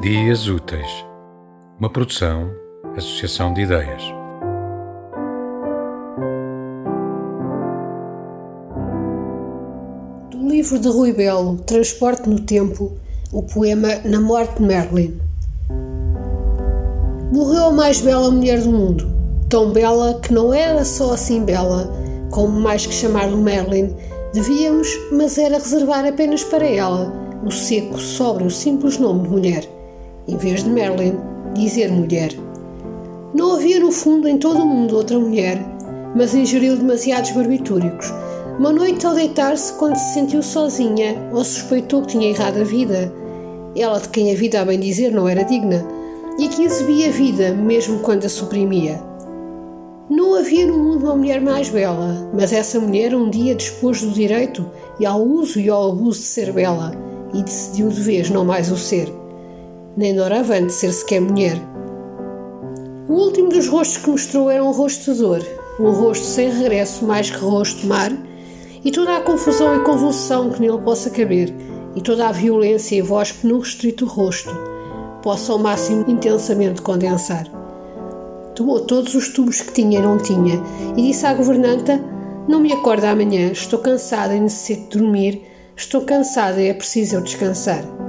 [0.00, 1.04] Dias Úteis,
[1.78, 2.50] uma produção,
[2.96, 4.02] associação de ideias.
[10.30, 12.92] Do livro de Rui Belo, Transporte no Tempo,
[13.30, 15.20] o poema Na Morte de Merlin.
[17.30, 19.06] Morreu a mais bela mulher do mundo,
[19.50, 21.92] tão bela que não era só assim bela,
[22.30, 23.94] como mais que chamar-lhe Merlin,
[24.32, 27.12] devíamos, mas era reservar apenas para ela
[27.44, 29.79] o seco, sóbrio, simples nome de mulher
[30.28, 31.14] em vez de Merlin,
[31.54, 32.32] dizer mulher.
[33.34, 35.58] Não havia no fundo em todo o mundo outra mulher,
[36.16, 38.12] mas ingeriu demasiados barbitúricos.
[38.58, 43.12] Uma noite ao deitar-se, quando se sentiu sozinha ou suspeitou que tinha errado a vida,
[43.76, 45.86] ela de quem a vida, a bem dizer, não era digna,
[46.38, 49.00] e que exibia a vida mesmo quando a suprimia.
[50.08, 54.10] Não havia no mundo uma mulher mais bela, mas essa mulher um dia dispôs do
[54.10, 54.68] direito
[54.98, 56.92] e ao uso e ao abuso de ser bela
[57.32, 59.08] e decidiu de vez não mais o ser
[59.96, 61.56] nem doravante ser sequer mulher.
[63.08, 65.44] O último dos rostos que mostrou era um rosto de dor,
[65.80, 68.12] um rosto sem regresso mais que rosto mar,
[68.84, 71.52] e toda a confusão e convulsão que nele possa caber,
[71.94, 74.50] e toda a violência e voz que num restrito rosto
[75.22, 77.46] possa ao máximo intensamente condensar.
[78.54, 80.62] Tomou todos os tubos que tinha e não tinha,
[80.96, 82.00] e disse à governanta:
[82.48, 85.42] Não me acorda amanhã, estou cansada e necessito dormir,
[85.76, 87.99] estou cansada e é preciso eu descansar.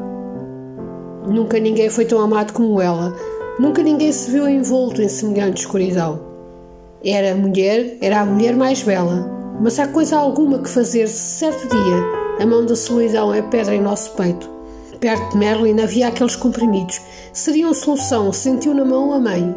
[1.27, 3.15] Nunca ninguém foi tão amado como ela,
[3.59, 6.19] nunca ninguém se viu envolto em semelhante escuridão.
[7.03, 9.29] Era a mulher, era a mulher mais bela,
[9.61, 13.75] mas há coisa alguma que fazer se certo dia a mão da solidão é pedra
[13.75, 14.49] em nosso peito.
[14.99, 16.99] Perto de Merlin havia aqueles comprimidos.
[17.33, 19.55] Seriam solução, sentiu na mão a mãe.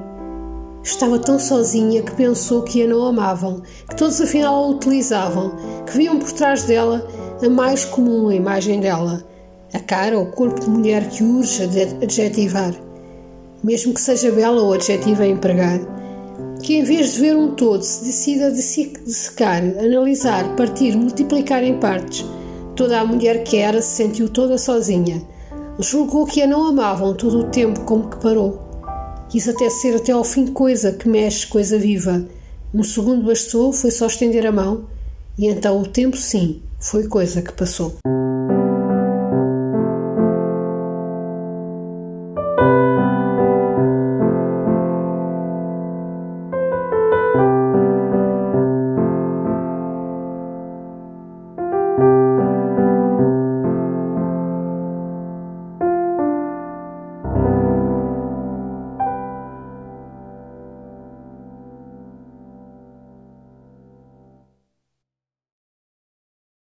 [0.83, 5.53] Estava tão sozinha que pensou que a não amavam, que todos afinal a utilizavam,
[5.87, 7.07] que viam por trás dela
[7.43, 9.25] a mais comum imagem dela
[9.75, 11.65] a cara ou corpo de mulher que urge
[12.01, 12.73] adjetivar,
[13.63, 15.81] mesmo que seja bela ou adjetiva a empregar,
[16.63, 21.79] que em vez de ver um todo se decida a dissecar, analisar, partir, multiplicar em
[21.79, 22.25] partes,
[22.77, 25.21] toda a mulher que era se sentiu toda sozinha.
[25.81, 28.61] Julgou que a não amavam todo o tempo como que parou.
[29.29, 32.25] Quis até ser até ao fim coisa que mexe, coisa viva.
[32.73, 34.85] Um segundo bastou, foi só estender a mão,
[35.37, 37.97] e então o tempo sim, foi coisa que passou.